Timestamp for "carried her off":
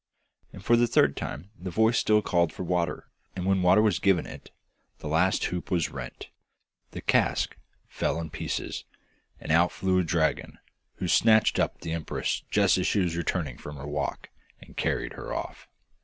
14.75-15.67